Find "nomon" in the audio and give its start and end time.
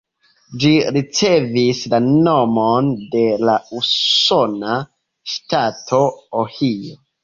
2.07-2.91